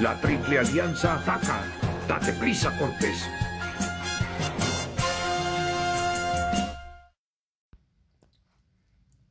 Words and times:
La 0.00 0.20
Triple 0.20 0.58
Alianza 0.58 1.14
Ataca. 1.14 1.62
Date 2.08 2.32
prisa, 2.32 2.76
Cortés. 2.76 3.24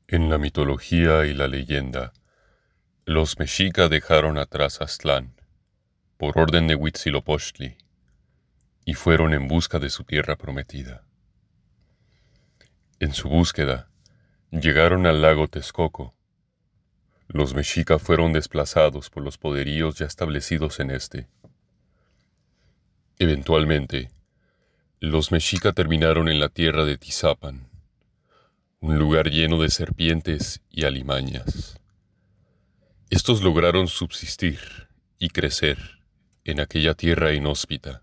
En 0.07 0.29
la 0.29 0.37
mitología 0.37 1.25
y 1.25 1.33
la 1.33 1.49
leyenda, 1.49 2.13
los 3.03 3.37
mexica 3.37 3.89
dejaron 3.89 4.37
atrás 4.37 4.79
Aztlán 4.79 5.35
por 6.15 6.39
orden 6.39 6.67
de 6.67 6.75
Huitzilopochtli 6.75 7.77
y 8.85 8.93
fueron 8.93 9.33
en 9.33 9.49
busca 9.49 9.77
de 9.79 9.89
su 9.89 10.05
tierra 10.05 10.37
prometida. 10.37 11.03
En 13.01 13.13
su 13.13 13.27
búsqueda, 13.27 13.89
llegaron 14.51 15.05
al 15.05 15.21
lago 15.21 15.49
Texcoco. 15.49 16.15
Los 17.31 17.53
mexica 17.53 17.99
fueron 17.99 18.33
desplazados 18.33 19.11
por 19.11 19.23
los 19.23 19.37
poderíos 19.37 19.95
ya 19.99 20.07
establecidos 20.07 20.79
en 20.79 20.89
este. 20.89 21.27
Eventualmente, 23.19 24.09
los 24.99 25.31
mexica 25.31 25.71
terminaron 25.71 26.27
en 26.27 26.39
la 26.39 26.49
tierra 26.49 26.85
de 26.85 26.97
Tizapan, 26.97 27.69
un 28.79 28.97
lugar 28.97 29.29
lleno 29.29 29.61
de 29.61 29.69
serpientes 29.69 30.61
y 30.71 30.85
alimañas. 30.85 31.79
Estos 33.11 33.43
lograron 33.43 33.87
subsistir 33.87 34.89
y 35.19 35.29
crecer 35.29 35.77
en 36.45 36.59
aquella 36.59 36.95
tierra 36.95 37.33
inhóspita. 37.33 38.01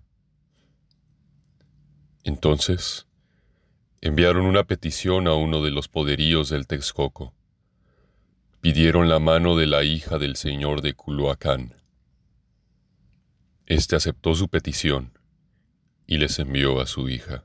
Entonces, 2.23 3.09
enviaron 4.01 4.47
una 4.47 4.63
petición 4.63 5.27
a 5.27 5.35
uno 5.35 5.65
de 5.65 5.73
los 5.73 5.89
poderíos 5.89 6.49
del 6.49 6.69
Texcoco. 6.69 7.36
Pidieron 8.67 9.09
la 9.09 9.21
mano 9.21 9.55
de 9.55 9.69
la 9.69 9.85
hija 9.85 10.19
del 10.19 10.35
señor 10.35 10.83
de 10.83 10.95
Culhuacán. 10.95 11.77
Este 13.65 13.95
aceptó 13.95 14.35
su 14.35 14.49
petición 14.49 15.17
y 16.05 16.19
les 16.19 16.41
envió 16.41 16.81
a 16.81 16.87
su 16.89 17.09
hija. 17.09 17.45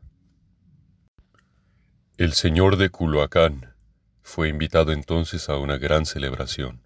El 2.18 2.34
señor 2.34 2.78
de 2.78 2.90
Culhuacán 2.90 3.76
fue 4.24 4.50
invitado 4.50 4.94
entonces 4.94 5.48
a 5.48 5.58
una 5.58 5.78
gran 5.78 6.08
celebración. 6.08 6.82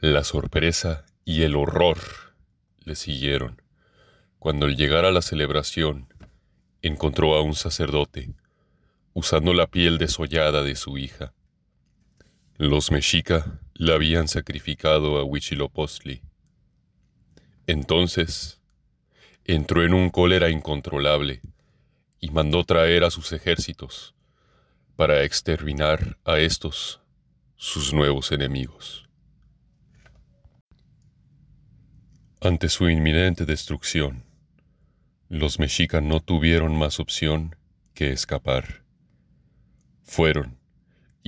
La 0.00 0.24
sorpresa 0.24 1.06
y 1.24 1.42
el 1.42 1.54
horror 1.54 1.98
le 2.80 2.96
siguieron 2.96 3.62
cuando 4.40 4.66
al 4.66 4.74
llegar 4.74 5.04
a 5.04 5.12
la 5.12 5.22
celebración 5.22 6.12
encontró 6.82 7.36
a 7.36 7.42
un 7.42 7.54
sacerdote 7.54 8.34
usando 9.12 9.54
la 9.54 9.68
piel 9.68 9.98
desollada 9.98 10.64
de 10.64 10.74
su 10.74 10.98
hija. 10.98 11.32
Los 12.60 12.90
mexica 12.90 13.60
la 13.74 13.94
habían 13.94 14.26
sacrificado 14.26 15.18
a 15.18 15.22
Huitzilopochtli. 15.22 16.22
Entonces 17.68 18.60
entró 19.44 19.84
en 19.84 19.94
un 19.94 20.10
cólera 20.10 20.50
incontrolable 20.50 21.40
y 22.18 22.30
mandó 22.30 22.64
traer 22.64 23.04
a 23.04 23.12
sus 23.12 23.30
ejércitos 23.30 24.16
para 24.96 25.22
exterminar 25.22 26.18
a 26.24 26.40
estos 26.40 27.00
sus 27.54 27.94
nuevos 27.94 28.32
enemigos. 28.32 29.08
Ante 32.40 32.68
su 32.68 32.90
inminente 32.90 33.44
destrucción, 33.44 34.24
los 35.28 35.60
mexicas 35.60 36.02
no 36.02 36.18
tuvieron 36.18 36.76
más 36.76 36.98
opción 36.98 37.54
que 37.94 38.10
escapar. 38.10 38.82
Fueron 40.02 40.57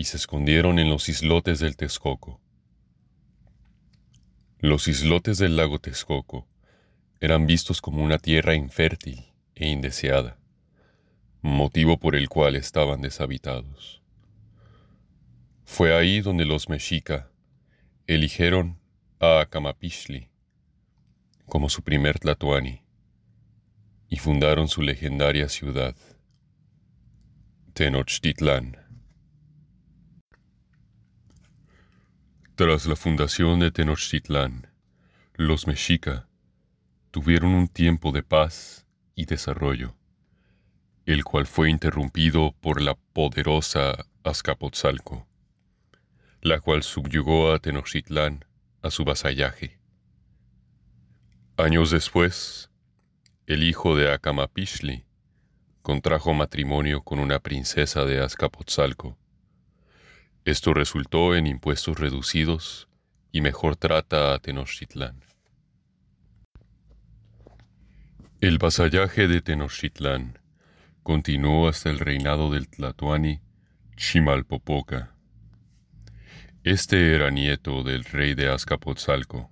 y 0.00 0.04
se 0.04 0.16
escondieron 0.16 0.78
en 0.78 0.88
los 0.88 1.10
islotes 1.10 1.58
del 1.58 1.76
Texcoco. 1.76 2.40
Los 4.58 4.88
islotes 4.88 5.36
del 5.36 5.58
lago 5.58 5.78
Texcoco 5.78 6.48
eran 7.20 7.46
vistos 7.46 7.82
como 7.82 8.02
una 8.02 8.16
tierra 8.16 8.54
infértil 8.54 9.34
e 9.54 9.68
indeseada, 9.68 10.38
motivo 11.42 11.98
por 11.98 12.16
el 12.16 12.30
cual 12.30 12.56
estaban 12.56 13.02
deshabitados. 13.02 14.02
Fue 15.66 15.94
ahí 15.94 16.22
donde 16.22 16.46
los 16.46 16.70
mexica 16.70 17.30
eligieron 18.06 18.80
a 19.18 19.40
Acamapixli 19.40 20.30
como 21.44 21.68
su 21.68 21.82
primer 21.82 22.18
Tlatoani 22.18 22.86
y 24.08 24.16
fundaron 24.16 24.66
su 24.66 24.80
legendaria 24.80 25.50
ciudad, 25.50 25.94
Tenochtitlán. 27.74 28.89
Tras 32.60 32.84
la 32.84 32.94
fundación 32.94 33.58
de 33.60 33.70
Tenochtitlán, 33.70 34.66
los 35.32 35.66
mexica 35.66 36.28
tuvieron 37.10 37.54
un 37.54 37.68
tiempo 37.68 38.12
de 38.12 38.22
paz 38.22 38.84
y 39.14 39.24
desarrollo, 39.24 39.96
el 41.06 41.24
cual 41.24 41.46
fue 41.46 41.70
interrumpido 41.70 42.54
por 42.60 42.82
la 42.82 42.96
poderosa 43.14 44.04
Azcapotzalco, 44.24 45.26
la 46.42 46.60
cual 46.60 46.82
subyugó 46.82 47.50
a 47.50 47.60
Tenochtitlán 47.60 48.44
a 48.82 48.90
su 48.90 49.06
vasallaje. 49.06 49.78
Años 51.56 51.90
después, 51.90 52.70
el 53.46 53.62
hijo 53.62 53.96
de 53.96 54.12
Acamapixli, 54.12 55.06
contrajo 55.80 56.34
matrimonio 56.34 57.00
con 57.00 57.20
una 57.20 57.38
princesa 57.38 58.04
de 58.04 58.22
Azcapotzalco. 58.22 59.16
Esto 60.46 60.72
resultó 60.72 61.36
en 61.36 61.46
impuestos 61.46 61.98
reducidos 61.98 62.88
y 63.30 63.42
mejor 63.42 63.76
trata 63.76 64.32
a 64.32 64.38
Tenochtitlán. 64.38 65.22
El 68.40 68.56
vasallaje 68.56 69.28
de 69.28 69.42
Tenochtitlán 69.42 70.38
continuó 71.02 71.68
hasta 71.68 71.90
el 71.90 71.98
reinado 71.98 72.50
del 72.50 72.68
Tlatoani 72.68 73.42
Chimalpopoca. 73.96 75.14
Este 76.64 77.14
era 77.14 77.30
nieto 77.30 77.82
del 77.82 78.04
rey 78.04 78.34
de 78.34 78.48
Azcapotzalco 78.50 79.50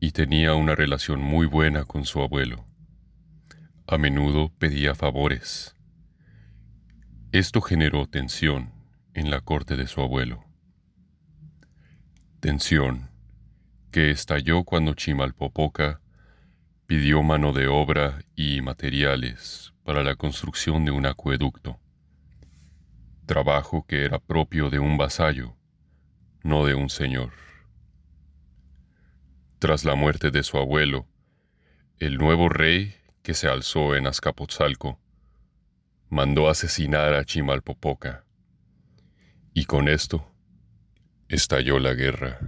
y 0.00 0.12
tenía 0.12 0.52
una 0.52 0.74
relación 0.74 1.22
muy 1.22 1.46
buena 1.46 1.86
con 1.86 2.04
su 2.04 2.20
abuelo. 2.20 2.66
A 3.86 3.96
menudo 3.96 4.52
pedía 4.58 4.94
favores. 4.94 5.74
Esto 7.32 7.62
generó 7.62 8.06
tensión 8.06 8.73
en 9.14 9.30
la 9.30 9.40
corte 9.40 9.76
de 9.76 9.86
su 9.86 10.00
abuelo. 10.00 10.44
Tensión 12.40 13.10
que 13.90 14.10
estalló 14.10 14.64
cuando 14.64 14.94
Chimalpopoca 14.94 16.00
pidió 16.86 17.22
mano 17.22 17.52
de 17.52 17.68
obra 17.68 18.18
y 18.34 18.60
materiales 18.60 19.72
para 19.84 20.02
la 20.02 20.16
construcción 20.16 20.84
de 20.84 20.90
un 20.90 21.06
acueducto, 21.06 21.78
trabajo 23.26 23.86
que 23.86 24.04
era 24.04 24.18
propio 24.18 24.68
de 24.68 24.78
un 24.78 24.98
vasallo, 24.98 25.56
no 26.42 26.66
de 26.66 26.74
un 26.74 26.90
señor. 26.90 27.32
Tras 29.58 29.84
la 29.84 29.94
muerte 29.94 30.30
de 30.30 30.42
su 30.42 30.58
abuelo, 30.58 31.06
el 31.98 32.18
nuevo 32.18 32.48
rey 32.48 32.94
que 33.22 33.32
se 33.32 33.48
alzó 33.48 33.94
en 33.94 34.06
Azcapotzalco, 34.06 35.00
mandó 36.10 36.48
asesinar 36.50 37.14
a 37.14 37.24
Chimalpopoca. 37.24 38.23
Y 39.56 39.66
con 39.66 39.86
esto 39.88 40.26
estalló 41.28 41.78
la 41.78 41.94
guerra. 41.94 42.40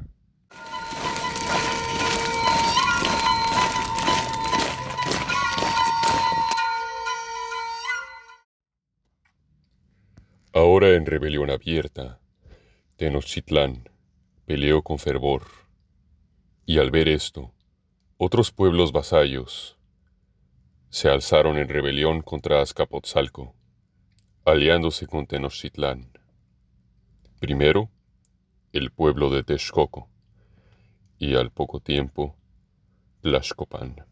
Ahora 10.52 10.94
en 10.94 11.06
rebelión 11.06 11.48
abierta, 11.48 12.18
Tenochtitlán 12.96 13.88
peleó 14.44 14.82
con 14.82 14.98
fervor, 14.98 15.44
y 16.64 16.78
al 16.78 16.90
ver 16.90 17.06
esto, 17.08 17.54
otros 18.16 18.50
pueblos 18.50 18.90
vasallos 18.90 19.78
se 20.88 21.08
alzaron 21.08 21.56
en 21.56 21.68
rebelión 21.68 22.22
contra 22.22 22.60
Azcapotzalco, 22.62 23.54
aliándose 24.44 25.06
con 25.06 25.28
Tenochtitlán. 25.28 26.15
Primero, 27.38 27.90
el 28.72 28.90
pueblo 28.90 29.28
de 29.28 29.44
Texcoco, 29.44 30.08
y 31.18 31.34
al 31.34 31.50
poco 31.50 31.80
tiempo, 31.80 32.34
Tlaxcopan. 33.20 34.06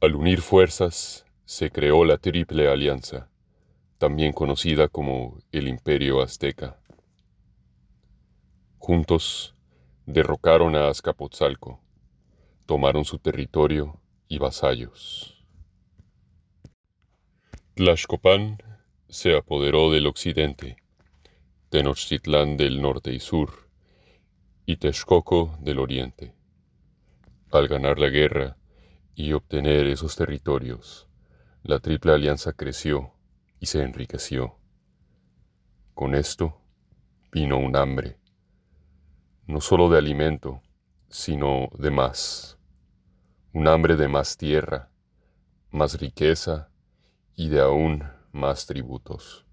Al 0.00 0.14
unir 0.14 0.40
fuerzas, 0.40 1.26
se 1.44 1.70
creó 1.70 2.06
la 2.06 2.16
Triple 2.16 2.68
Alianza, 2.68 3.28
también 3.98 4.32
conocida 4.32 4.88
como 4.88 5.36
el 5.52 5.68
Imperio 5.68 6.22
Azteca. 6.22 6.80
Juntos, 8.78 9.54
derrocaron 10.06 10.74
a 10.74 10.88
Azcapotzalco, 10.88 11.82
tomaron 12.64 13.04
su 13.04 13.18
territorio 13.18 14.00
y 14.26 14.38
vasallos. 14.38 15.44
Tlaxcopan 17.74 18.56
se 19.10 19.36
apoderó 19.36 19.90
del 19.90 20.06
occidente, 20.06 20.78
Tenochtitlán 21.74 22.56
del 22.56 22.80
norte 22.80 23.12
y 23.12 23.18
sur, 23.18 23.68
y 24.64 24.76
Texcoco 24.76 25.58
del 25.60 25.80
Oriente. 25.80 26.32
Al 27.50 27.66
ganar 27.66 27.98
la 27.98 28.10
guerra 28.10 28.56
y 29.16 29.32
obtener 29.32 29.88
esos 29.88 30.14
territorios, 30.14 31.08
la 31.64 31.80
Triple 31.80 32.12
Alianza 32.12 32.52
creció 32.52 33.14
y 33.58 33.66
se 33.66 33.82
enriqueció. 33.82 34.56
Con 35.94 36.14
esto 36.14 36.60
vino 37.32 37.58
un 37.58 37.74
hambre, 37.74 38.20
no 39.48 39.60
solo 39.60 39.88
de 39.88 39.98
alimento, 39.98 40.62
sino 41.08 41.70
de 41.76 41.90
más. 41.90 42.56
Un 43.52 43.66
hambre 43.66 43.96
de 43.96 44.06
más 44.06 44.36
tierra, 44.36 44.92
más 45.72 45.98
riqueza 45.98 46.70
y 47.34 47.48
de 47.48 47.60
aún 47.62 48.04
más 48.30 48.64
tributos. 48.64 49.44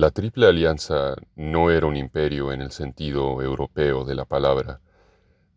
La 0.00 0.10
Triple 0.10 0.46
Alianza 0.46 1.14
no 1.36 1.70
era 1.70 1.84
un 1.86 1.94
imperio 1.94 2.54
en 2.54 2.62
el 2.62 2.70
sentido 2.70 3.42
europeo 3.42 4.06
de 4.06 4.14
la 4.14 4.24
palabra, 4.24 4.80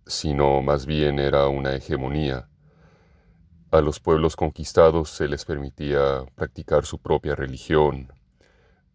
sino 0.06 0.62
más 0.62 0.86
bien 0.86 1.18
era 1.18 1.48
una 1.48 1.74
hegemonía. 1.74 2.50
A 3.72 3.80
los 3.80 4.02
pueblos 4.02 4.36
conquistados 4.36 5.12
se 5.12 5.30
les 5.30 5.46
permitía 5.46 6.26
practicar 6.36 6.86
su 6.86 7.00
propia 7.00 7.36
religión, 7.36 8.12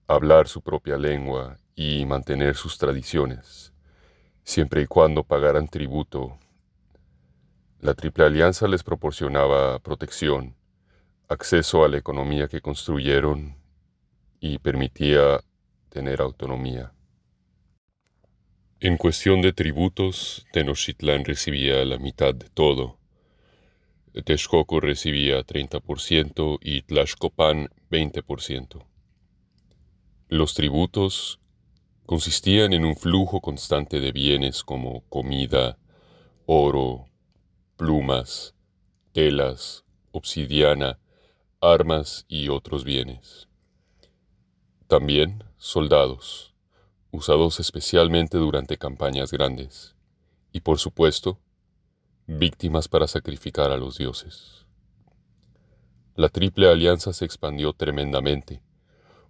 hablar 0.06 0.48
su 0.48 0.60
propia 0.60 0.98
lengua 0.98 1.56
y 1.74 2.04
mantener 2.04 2.54
sus 2.54 2.76
tradiciones, 2.76 3.72
siempre 4.44 4.82
y 4.82 4.86
cuando 4.86 5.24
pagaran 5.24 5.66
tributo. 5.66 6.36
La 7.80 7.94
Triple 7.94 8.26
Alianza 8.26 8.68
les 8.68 8.82
proporcionaba 8.82 9.78
protección, 9.78 10.56
acceso 11.26 11.86
a 11.86 11.88
la 11.88 11.96
economía 11.96 12.48
que 12.48 12.60
construyeron 12.60 13.56
y 14.40 14.58
permitía 14.58 15.40
tener 15.88 16.20
autonomía. 16.20 16.92
En 18.80 18.96
cuestión 18.96 19.42
de 19.42 19.52
tributos, 19.52 20.46
Tenochtitlán 20.52 21.24
recibía 21.24 21.84
la 21.84 21.98
mitad 21.98 22.34
de 22.34 22.48
todo. 22.48 22.98
Texcoco 24.24 24.80
recibía 24.80 25.44
30% 25.44 26.58
y 26.62 26.82
Tlaxcopan 26.82 27.70
20%. 27.90 28.86
Los 30.28 30.54
tributos 30.54 31.40
consistían 32.06 32.72
en 32.72 32.84
un 32.84 32.96
flujo 32.96 33.40
constante 33.40 34.00
de 34.00 34.12
bienes 34.12 34.62
como 34.62 35.02
comida, 35.08 35.78
oro, 36.46 37.06
plumas, 37.76 38.54
telas, 39.12 39.84
obsidiana, 40.12 40.98
armas 41.60 42.24
y 42.28 42.48
otros 42.48 42.84
bienes. 42.84 43.48
También 44.88 45.44
soldados, 45.58 46.54
usados 47.10 47.60
especialmente 47.60 48.38
durante 48.38 48.78
campañas 48.78 49.30
grandes, 49.30 49.94
y 50.50 50.60
por 50.60 50.78
supuesto, 50.78 51.38
víctimas 52.26 52.88
para 52.88 53.06
sacrificar 53.06 53.70
a 53.70 53.76
los 53.76 53.98
dioses. 53.98 54.64
La 56.14 56.30
Triple 56.30 56.70
Alianza 56.70 57.12
se 57.12 57.26
expandió 57.26 57.74
tremendamente, 57.74 58.62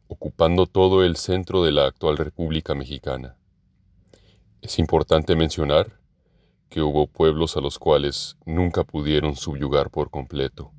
ocupando 0.07 0.67
todo 0.67 1.03
el 1.03 1.17
centro 1.17 1.65
de 1.65 1.73
la 1.73 1.87
actual 1.87 2.19
República 2.19 2.77
Mexicana. 2.77 3.37
Es 4.63 4.79
importante 4.79 5.35
mencionar 5.35 5.99
que 6.69 6.83
hubo 6.83 7.09
pueblos 7.09 7.57
a 7.57 7.61
los 7.61 7.81
cuales 7.81 8.37
nunca 8.47 8.85
pudieron 8.85 9.35
subyugar 9.35 9.91
por 9.91 10.09
completo, 10.11 10.71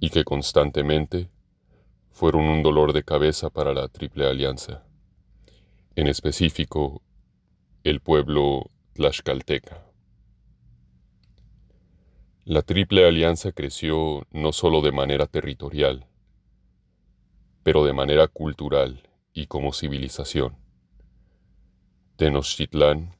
y 0.00 0.10
que 0.10 0.24
constantemente 0.24 1.30
fueron 2.14 2.44
un 2.44 2.62
dolor 2.62 2.92
de 2.92 3.02
cabeza 3.02 3.50
para 3.50 3.74
la 3.74 3.88
Triple 3.88 4.28
Alianza, 4.28 4.84
en 5.96 6.06
específico 6.06 7.02
el 7.82 8.00
pueblo 8.00 8.70
tlaxcalteca. 8.92 9.84
La 12.44 12.62
Triple 12.62 13.04
Alianza 13.04 13.50
creció 13.50 14.28
no 14.30 14.52
solo 14.52 14.80
de 14.80 14.92
manera 14.92 15.26
territorial, 15.26 16.06
pero 17.64 17.84
de 17.84 17.92
manera 17.92 18.28
cultural 18.28 19.10
y 19.32 19.46
como 19.46 19.72
civilización. 19.72 20.56
Tenochtitlán 22.14 23.16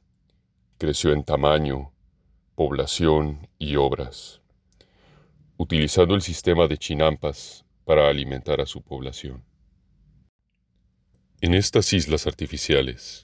creció 0.77 1.11
en 1.11 1.25
tamaño, 1.25 1.91
población 2.55 3.49
y 3.59 3.75
obras, 3.75 4.41
utilizando 5.57 6.15
el 6.15 6.21
sistema 6.21 6.69
de 6.69 6.77
chinampas 6.77 7.64
para 7.85 8.09
alimentar 8.09 8.59
a 8.59 8.65
su 8.65 8.81
población. 8.81 9.45
En 11.39 11.53
estas 11.53 11.93
islas 11.93 12.27
artificiales 12.27 13.23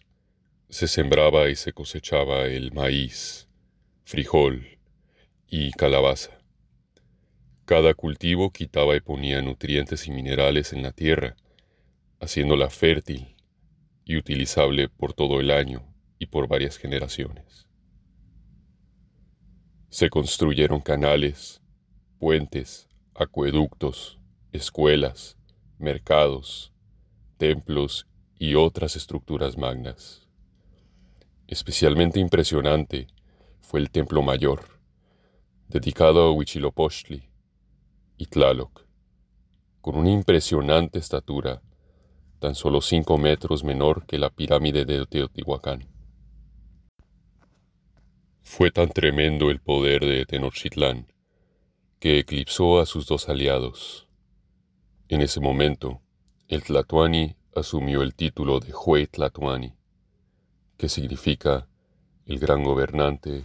se 0.69 0.87
sembraba 0.87 1.49
y 1.49 1.55
se 1.55 1.73
cosechaba 1.73 2.45
el 2.45 2.71
maíz, 2.71 3.49
frijol 4.05 4.79
y 5.47 5.71
calabaza. 5.71 6.37
Cada 7.65 7.93
cultivo 7.93 8.51
quitaba 8.51 8.95
y 8.95 9.01
ponía 9.01 9.41
nutrientes 9.41 10.07
y 10.07 10.11
minerales 10.11 10.71
en 10.73 10.83
la 10.83 10.91
tierra, 10.91 11.35
haciéndola 12.19 12.69
fértil 12.69 13.35
y 14.05 14.17
utilizable 14.17 14.87
por 14.89 15.13
todo 15.13 15.39
el 15.39 15.51
año 15.51 15.83
y 16.19 16.27
por 16.27 16.47
varias 16.47 16.77
generaciones. 16.77 17.67
Se 19.89 20.09
construyeron 20.09 20.79
canales, 20.79 21.61
puentes, 22.19 22.87
acueductos, 23.15 24.20
escuelas, 24.51 25.38
mercados, 25.77 26.74
templos 27.38 28.07
y 28.38 28.56
otras 28.56 28.95
estructuras 28.95 29.57
magnas. 29.57 30.27
Especialmente 31.48 32.19
impresionante 32.19 33.07
fue 33.59 33.80
el 33.80 33.89
templo 33.89 34.21
mayor, 34.21 34.80
dedicado 35.68 36.21
a 36.24 36.31
Huitzilopochtli 36.31 37.30
y 38.18 38.25
Tlaloc, 38.25 38.86
con 39.80 39.95
una 39.95 40.12
impresionante 40.12 41.00
estatura, 41.00 41.62
tan 42.39 42.56
solo 42.56 42.81
cinco 42.81 43.18
metros 43.18 43.63
menor 43.63 44.06
que 44.06 44.19
la 44.19 44.30
pirámide 44.30 44.86
de 44.86 45.06
Teotihuacán. 45.06 45.88
Fue 48.42 48.71
tan 48.71 48.90
tremendo 48.90 49.49
el 49.49 49.59
poder 49.59 50.06
de 50.06 50.25
Tenochtitlán 50.25 51.07
que 51.99 52.19
eclipsó 52.19 52.80
a 52.80 52.85
sus 52.85 53.06
dos 53.06 53.30
aliados, 53.30 54.07
en 55.11 55.19
ese 55.19 55.41
momento, 55.41 56.01
el 56.47 56.63
Tlatuani 56.63 57.35
asumió 57.53 58.01
el 58.01 58.15
título 58.15 58.61
de 58.61 58.73
Hue 58.73 59.07
Tlatuani, 59.07 59.73
que 60.77 60.87
significa 60.87 61.68
el 62.25 62.39
gran 62.39 62.63
gobernante 62.63 63.44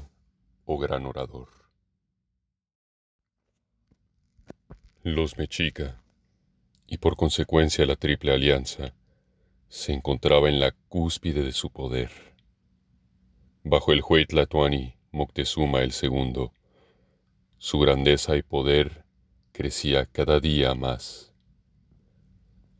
o 0.65 0.79
gran 0.79 1.07
orador. 1.07 1.49
Los 5.03 5.39
Mexica, 5.39 6.01
y 6.87 6.99
por 6.99 7.17
consecuencia 7.17 7.85
la 7.85 7.97
Triple 7.97 8.33
Alianza, 8.33 8.95
se 9.69 9.93
encontraba 9.93 10.49
en 10.49 10.61
la 10.61 10.71
cúspide 10.71 11.43
de 11.43 11.53
su 11.53 11.71
poder. 11.71 12.13
Bajo 13.65 13.93
el 13.93 14.03
Hue 14.09 14.25
Tlatuani 14.25 14.95
Moctezuma 15.11 15.83
II, 15.83 16.49
su 17.59 17.81
grandeza 17.81 18.37
y 18.37 18.43
poder 18.43 19.05
crecía 19.51 20.07
cada 20.07 20.39
día 20.39 20.77
más 20.77 21.33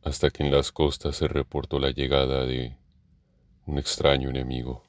hasta 0.07 0.31
que 0.31 0.45
en 0.45 0.53
las 0.53 0.71
costas 0.71 1.17
se 1.17 1.27
reportó 1.27 1.81
la 1.81 1.91
llegada 1.91 2.47
de 2.47 2.77
un 3.67 3.77
extraño 3.77 4.31
enemigo. 4.31 4.85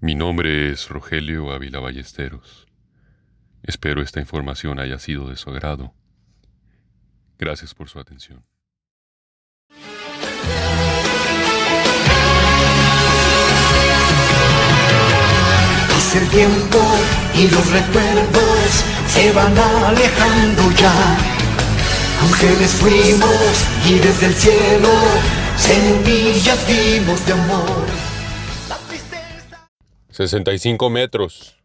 Mi 0.00 0.16
nombre 0.16 0.72
es 0.72 0.88
Rogelio 0.88 1.52
Ávila 1.52 1.78
Ballesteros. 1.78 2.66
Espero 3.62 4.02
esta 4.02 4.18
información 4.18 4.80
haya 4.80 4.98
sido 4.98 5.30
de 5.30 5.36
su 5.36 5.50
agrado. 5.50 5.94
Gracias 7.38 7.74
por 7.74 7.88
su 7.88 8.00
atención. 8.00 8.44
Pasa 15.90 16.20
el 16.20 16.28
tiempo 16.28 16.78
y 17.36 17.48
los 17.50 17.70
recuerdos 17.70 18.84
se 19.06 19.32
van 19.32 19.56
alejando 19.56 20.72
ya 20.72 21.43
Ángeles 22.24 22.70
fuimos 22.72 23.66
y 23.86 23.98
desde 23.98 24.26
el 24.26 24.34
cielo 24.34 24.88
semillas 25.58 26.58
vimos 26.66 27.26
de 27.26 27.32
amor. 27.34 27.84
65 30.10 30.90
metros. 30.90 31.56